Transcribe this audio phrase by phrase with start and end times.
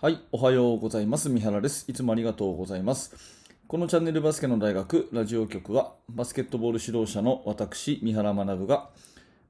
[0.00, 1.28] はい、おはようございます。
[1.28, 1.84] 三原です。
[1.88, 3.16] いつもありがとうございます。
[3.66, 8.90] このチャンネルバスケの大学ラジオ局は、バスケットボール指導者の私、三原学が、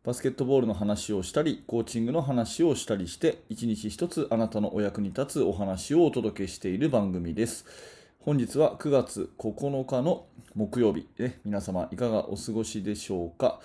[0.04, 7.66] バスケットボールの話をしたり、コーチングの話をしたりして、一日一つあなたのお役に立つお話をお届けしている番組です。
[8.20, 10.24] 本日は9月9日の
[10.54, 13.60] 木曜日、ね、皆様いかがお過ごしでしょうか？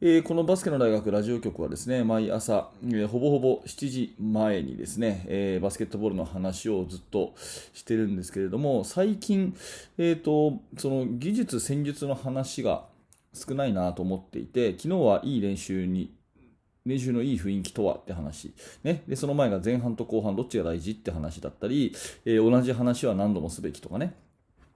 [0.00, 7.34] えーこのバスケの大学ラジオ局はですね、毎朝、えーほぼほぼ7時前にですね、えーバスケットボールの話をずっと
[7.74, 9.56] してるんですけれども、最近、
[9.96, 12.84] えーと、その技術、戦術の話が
[13.34, 16.14] 少ないなと思っていて、昨日はいい練習に
[16.86, 21.92] 練習のいい雰囲気とはって話、ね、でその前が前半と後半どっちが大事って話だったり、
[22.24, 24.14] え同じ話は何度もすべきとかね、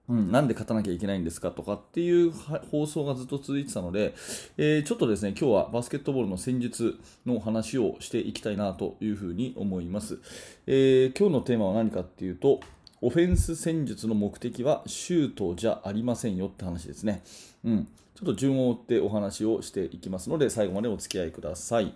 [0.09, 2.31] うん、なんで勝たなきゃいけないんですかとかっていう
[2.71, 4.13] 放送がずっと続いてたので、
[4.57, 10.19] えーちょっとですね今日はバスケットボールの戦術の話をしていきたいなというふうに思います、
[10.67, 12.59] えー今日のテーマは何かっていうと
[13.01, 17.23] オフェンス戦術の目的はシュートじゃありませんよって話ですね、
[17.63, 21.93] うん、ちょっと順を追ってお話をしていきますので最後までお付き合いください、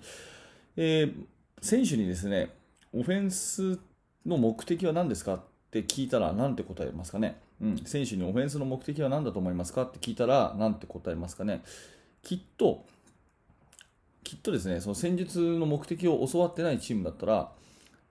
[0.77, 1.13] えー
[1.61, 2.51] 選手にですね
[2.93, 3.79] オフェンス
[4.25, 5.39] の目的は何ですかっ
[5.71, 9.83] て聞いたら何て答えますかね、うん、選手にオフェンスの目的は何だと思いますか？
[9.83, 11.63] って聞いたら何て答えますかね
[12.23, 12.85] きっと
[14.23, 17.51] きっとですねその戦術の目的を教わってないチームだったら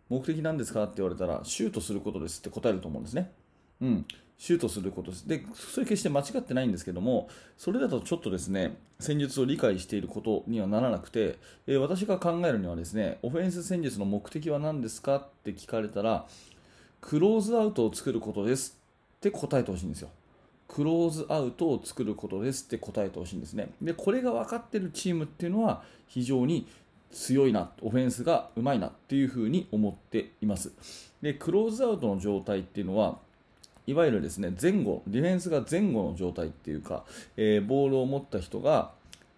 [0.09, 3.33] 目的何ですかって言われたらシュートすることですって答えると思うんですね。
[3.81, 4.07] うん、
[4.39, 5.29] シュートすることです。
[5.29, 16.27] で、それ決して間違ってないんですけども、それだとちょっとですね、戦術を理解していることにはならなくて、えー私が考えるにはですね、オフェンス戦術の目的は何ですかって聞かれたら、
[17.01, 18.79] クローズアウトを作ることです
[19.17, 20.11] って答えてほしいんですよ。
[20.69, 23.71] クローズアウトを作ることですって答えてほしいんですね。
[23.81, 26.67] で、これが分かってるチームっていうのは非常に
[27.13, 30.73] 強いな、オフェンスがうまいなっていうふうに思っています。
[31.23, 33.19] で、クローズアウトの状態っていうのは、
[33.87, 37.05] いわゆるですね前後、ディフェンスが前後の状態っていうか、
[37.37, 38.91] えーボールを持った人が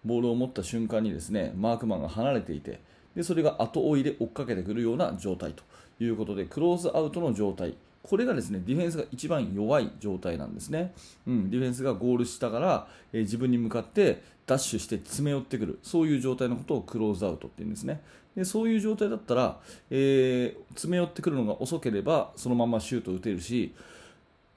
[0.05, 2.79] ボールを持った瞬間にですねマークマンが離れていて
[3.15, 5.63] でそれが後追いで追っかけてくるような状態と
[6.03, 10.93] いうことでクローズアウトの状態これがですねディフェンスが一番弱い状態なんですね、
[11.27, 15.79] うん、ディフェンスがゴールしたから、えー自分に向かってダッシュして詰め寄ってくる。
[15.83, 18.01] そういう状態のことをクローズアウトって言うんですね。
[18.35, 19.59] でそういう状態だったら、
[19.91, 23.75] えー詰め寄ってくるのが遅ければそのままシュートを打てるし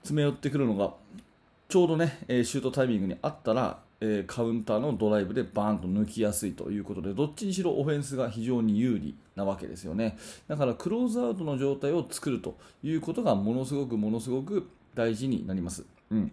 [0.02, 0.94] 詰め寄ってくるのが
[1.68, 10.18] ちょうどね、えーシュートタイミングにあったら、えカウンターのドライブでバーンと抜きやすいということで、どっちにしろオフェンスが非常に有利なわけですよね。
[10.48, 15.84] だからクローズアウトの状態を作るということがものすごくものすごく大事になります。
[16.10, 16.32] うん。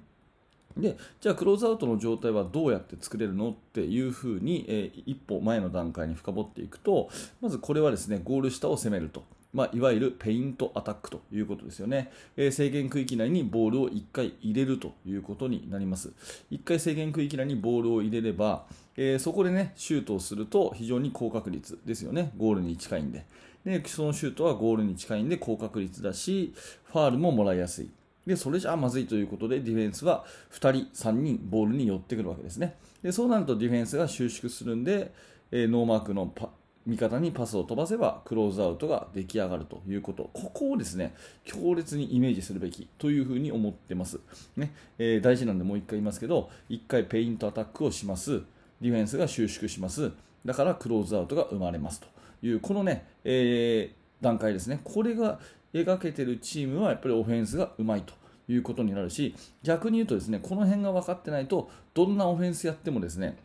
[0.78, 7.10] でじゃあクローズアウトの状態はどうやって作れるのっていうふうに、えー一歩前の段階に深掘っていくと
[7.42, 9.24] まずこれはですねゴール下を攻めると、
[9.54, 16.12] まあ、いわゆるペイントアタックということですよね、えー制限区域内にボールを1回入れるということになります。
[16.52, 18.66] 1回制限区域内にボールを入れれば、
[18.96, 22.32] えーそこでねシュートをすると非常に高確率ですよね。
[22.38, 23.26] ゴールに近いんで。
[23.66, 26.54] でそのシュートはゴールに近いんで高確率だし
[26.86, 27.90] ファールももらいやすい。
[28.26, 32.76] でそれじゃまずいということでディフェンスは2人、3人ボールに寄ってくるわけですね。
[33.02, 35.12] でそうなるとディフェンスが収縮するんで、
[35.52, 36.50] えーノーマークのパ
[36.90, 41.14] 味方にパスを飛ばせばクローズアウトが出来上がるということ、ここをですね
[41.46, 44.20] 強烈にイメージするべきというふうに思ってます。
[44.58, 44.74] ね。
[44.98, 48.42] えー大事なんでもう1回言いますけど、1回ペイントアタックをします、
[48.82, 50.12] ディフェンスが収縮します、
[50.44, 52.08] だからクローズアウトが生まれますと
[52.42, 55.40] いう、このね、えー段階ですね、これが
[55.74, 58.14] 描けてるチームはやっぱりオフェンスがうまいと
[58.50, 63.38] いうことになるし逆に言うとですねこの辺が分かってないとどんなオフェンスやってもですね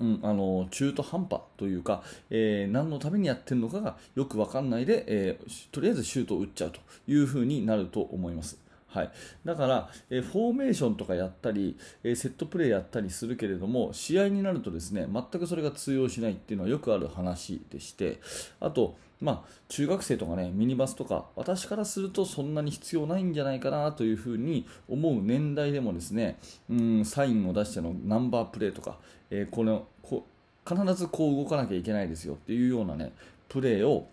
[0.00, 8.58] うん、あの中途半端というか、えー何のためにやってるのかがよく分かんないで、えーとりあえずシュートを打っちゃうというふうになると思います。
[8.88, 9.10] はい、
[9.44, 18.20] だから、えーフォーメーションとかやったり、えーセットプレーやったりするけれども試合になるとですね全くそれが通用しないっていうのはよくある話でして
[18.60, 28.98] あと、まあ、中学生とかねミニバスとか私からするとそんなに必要ないんじゃないかなというふうに思う年代でもですねうんサインを出してのナンバープレーとか、
[29.30, 30.24] えーこのこ
[30.68, 33.12] 必ずこう動かなきゃいけないですよっていうようなね
[33.48, 34.08] プレーを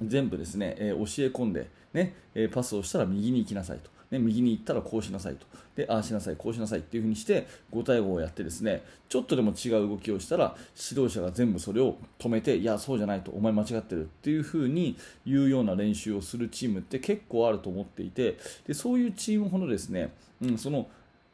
[0.00, 5.46] 全部ですね、えー教え込んで、ねえーパスをしたら右に行きなさいと、ね、右に行ったらこうしなさいと。
[5.74, 10.54] でああしなさいこうしなさいっていうふうにして5対5をやってですねちょっとでも違う動きをしたら
[10.90, 18.36] 指導者が全部それを止めていやそうじゃないとお前間違ってるっていうふうに言うような練習をするチームって結構あると思っていて
[18.66, 20.12] でそういうチームほどですね、
[20.42, 20.88] うん、その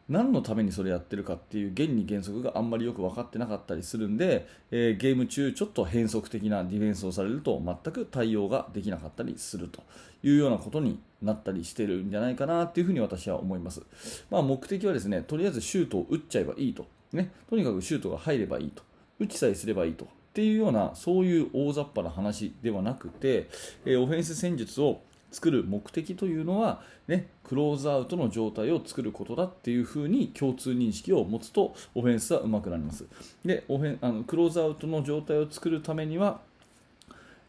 [0.09, 9.83] 何のためにそれやってるかっていう原理原則があんまりよく分かってなかったりするんで、えー、ゲーム中ちょっと変則的なディフェンスをされると全く対応ができなかったりすると
[10.23, 13.83] いうようなことになったりしてるんじゃないかなっていうふうに私は思います。
[14.31, 16.87] まあ、目的はですね、とりあえずシュートを打っちゃえばいいと。
[17.13, 18.83] ね、とにかくシュートが入ればいいと。
[19.19, 20.05] 打ちさえすればいいと。
[20.05, 23.49] っていうような、そういう大雑把な話ではなくて、
[23.85, 33.05] えー、オフェンス戦術を作る目的というのは、ね、クローズアウトの状態を作ることだっていうふうに共通認識を持つとオフェンスは上手くなります。
[33.45, 36.41] でオフェンあのクローズアウトの状態を作るためには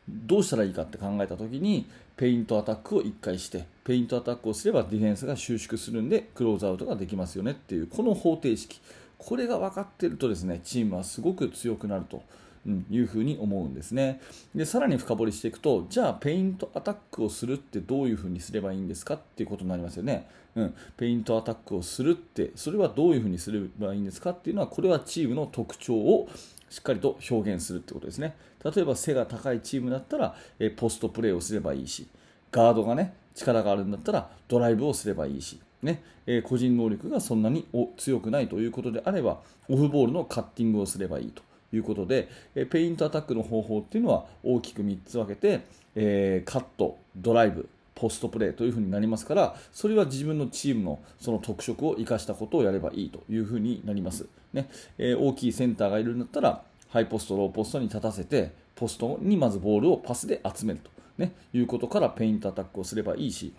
[0.10, 1.88] どうしたらいいかって考えた時に
[2.18, 8.82] ペイントアタックを1回してペイントアタックをすればディフェンスが収縮するんでクローズアウトができますよねっていうこの方程式。
[9.18, 12.24] これが分かってるとですねチームはすごく強くなると、
[12.66, 14.22] いうふうに思うんですね。
[14.54, 26.30] でさらに深掘りしていくとじゃあペイントアタックをするってどういうふうにすればいいんですかっていうことになりますよね、うん、ペイントアタックをするってそれはどういうふうにすればいいんですかっていうのはこれはチームの特徴を
[26.70, 28.36] しっかりと表現するってことですね。
[28.64, 32.08] 例えば背が高いチームだったらえポストプレーをすればいいし
[32.52, 36.04] ガードがね力があるんだったらドライブをすればいいしね。
[36.28, 37.66] え個人能力がそんなに
[37.98, 41.42] 強くないということであればオフボールのカッティングをすればいいと。
[41.74, 45.62] いうことで、えペイントアタックの方法っていうのは大きく3つ分けて、
[45.96, 54.26] えー、カット、ドライブ、ポストプレーというふうになりますから、それは自分のチームのその特色を生かしたことをやればいいというふうになります。
[54.54, 54.70] ね。
[54.98, 63.54] えー、大きいセンターがいるんだったら、ハイポスト、ローポストに立たせて、ポストにまずボールをパスで集めると、ね、いうことからペイントアタックをすればいいし、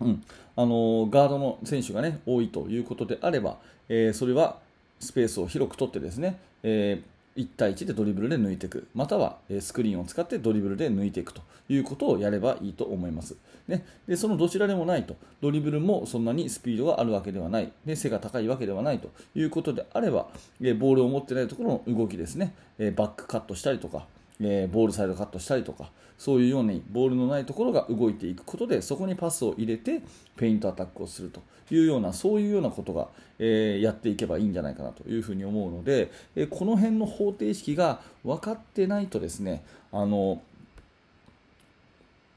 [0.00, 0.22] うん。
[0.56, 3.58] あの、ガードの選手が、ね、多いということであれば、
[3.88, 4.58] えー、それは
[4.98, 13.36] スペースを広く取ってですね、えー1対1でドリブルで抜いていく、またはスクリーンを使ってドリブルで抜いていくということをやればいいと思います。
[13.68, 20.26] ね、でそのどちらでもないと、ドリブルもそんなにスピードがあるわけではない、で背が高いわけではないということであれば、
[20.60, 24.06] ボールを持ってないところの動きですね、バックカットしたりとか、
[24.40, 30.02] えボールサイドカットしたりとか、そういうようにボールのないところが動いていくことで、そこにパスを入れて、
[30.36, 31.40] ペイントアタックをすると。
[31.74, 33.08] いうような、そういうようなことが、
[33.38, 40.42] えー、やっていけばいいんじゃないかなというふに思うので、えこの辺の方程式が分かってないとですね、あの、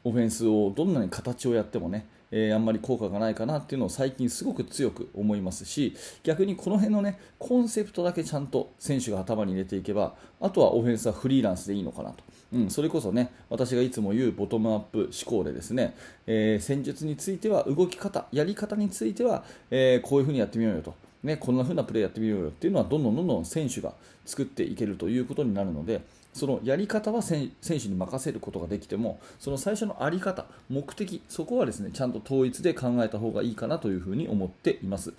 [0.04, 12.24] オフェンスをどんなに形をやってもね、えー、あんまり効果がないかなっていうのを最近すごく強く思いますし逆にこの辺のねコンセプトだけちゃんと選手が頭に入れていけばあとはオフェンスはフリーランスでいいのかなと。
[12.52, 15.96] うん、それこそね私がいつも言うボトムアップ思考でですね、
[16.28, 20.94] えー、戦術については動き方、やり方については、えー、こういうふうにやってみようよと、
[21.24, 23.94] ね、こんな風なプレーやってみようよっていうのはどんどんどんどん選手が
[24.26, 26.02] 作っていけるということになるので
[26.34, 35.14] そのやり方は選手に任せることができてもその最初の在り方目的そこはですねちゃんと統一で考えた方がいいかなというふうに思っています、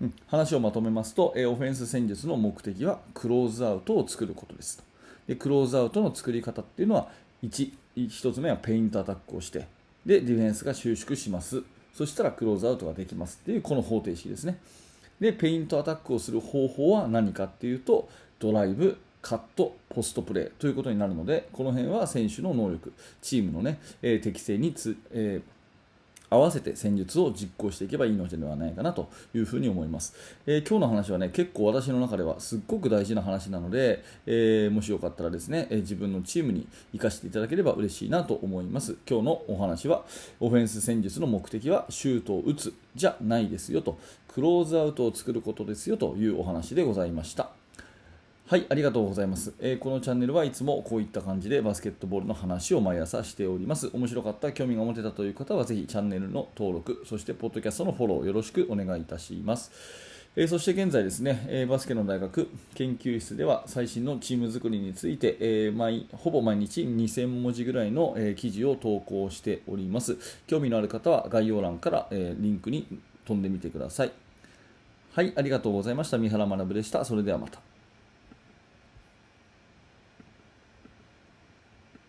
[0.00, 4.82] うん、話をまとめますと、えオフェンス戦術の目的はクローズアウトを作ることです
[5.26, 7.08] でクローズアウトの作り方っていうのは
[7.42, 9.66] 1, 1つ目はペイントアタックをして
[10.06, 11.62] でディフェンスが収縮します。
[11.94, 13.38] そしたらクローズアウトができます。
[13.42, 14.58] っていうこの方程式ですね。
[15.20, 18.08] でペイントアタックをする方法は何かっていうと
[18.38, 22.92] ドライブカット、ポストプレーということになるので、この辺は選手の能力、
[23.22, 25.54] チームの、ねえー、適正につ、えー
[26.30, 30.14] 合わせて戦術を実行していけばいいのではないかなというふに思います、
[30.46, 38.96] えー、今日の話はね結構私の中ではすっごく大事な話なので、えー、もしよかったらですね、え、自分のチームに生かしていただければ嬉しいなと思います。
[39.08, 40.04] 今日のお話は
[40.40, 47.63] オフェンス戦術の目的はシュートを打つじゃないですよとクローズアウトを作ることですよというお話でございました。
[48.46, 53.88] はい、ありがとうございます、えー、このチャンネルはいつもこういった感じでバスケットボールの話を毎朝しております。
[53.94, 59.72] 面白かった、興味が持てたという方はぜひチャンネルの登録、そしてポッドキャストのフォローよろしくお願いいたします。
[60.36, 70.18] えー、そして現在ですね、えー、バスケの大学研究室では最新のチーム作りについて、え毎ほぼ毎日2000文字ぐらいの、え記事を投稿しております。
[70.46, 72.86] 興味のある方は概要欄から、えリンクに
[73.24, 74.12] 飛んでみてください。
[75.14, 76.18] はい、ありがとうございました。
[76.18, 77.06] 三原学でした。
[77.06, 77.73] それではまた。